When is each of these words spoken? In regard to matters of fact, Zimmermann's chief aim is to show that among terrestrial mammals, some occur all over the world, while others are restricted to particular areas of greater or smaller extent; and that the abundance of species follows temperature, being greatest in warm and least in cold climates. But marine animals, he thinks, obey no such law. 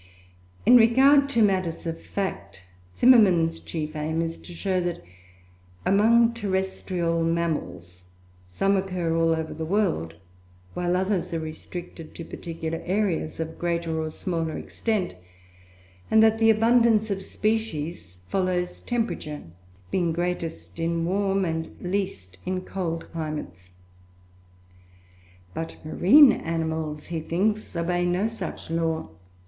In 0.65 0.77
regard 0.77 1.29
to 1.29 1.43
matters 1.43 1.85
of 1.85 2.01
fact, 2.01 2.63
Zimmermann's 2.97 3.59
chief 3.59 3.95
aim 3.95 4.23
is 4.23 4.35
to 4.37 4.51
show 4.51 4.81
that 4.81 5.03
among 5.85 6.33
terrestrial 6.33 7.23
mammals, 7.23 8.01
some 8.47 8.75
occur 8.75 9.15
all 9.15 9.35
over 9.35 9.53
the 9.53 9.63
world, 9.63 10.15
while 10.73 10.97
others 10.97 11.31
are 11.35 11.39
restricted 11.39 12.15
to 12.15 12.25
particular 12.25 12.81
areas 12.83 13.39
of 13.39 13.59
greater 13.59 14.01
or 14.01 14.09
smaller 14.09 14.57
extent; 14.57 15.13
and 16.09 16.23
that 16.23 16.39
the 16.39 16.49
abundance 16.49 17.11
of 17.11 17.21
species 17.21 18.17
follows 18.27 18.79
temperature, 18.79 19.43
being 19.91 20.11
greatest 20.11 20.79
in 20.79 21.05
warm 21.05 21.45
and 21.45 21.77
least 21.79 22.39
in 22.43 22.61
cold 22.61 23.07
climates. 23.11 23.69
But 25.53 25.77
marine 25.85 26.31
animals, 26.31 27.05
he 27.13 27.19
thinks, 27.19 27.75
obey 27.75 28.03
no 28.03 28.25
such 28.27 28.71
law. 28.71 29.11